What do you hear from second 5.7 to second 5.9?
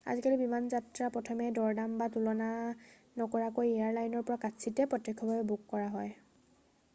কৰা